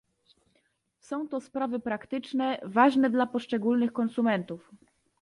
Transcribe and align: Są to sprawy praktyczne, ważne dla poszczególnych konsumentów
Są 0.99 1.27
to 1.27 1.41
sprawy 1.41 1.79
praktyczne, 1.79 2.59
ważne 2.63 3.09
dla 3.09 3.25
poszczególnych 3.27 3.93
konsumentów 3.93 4.71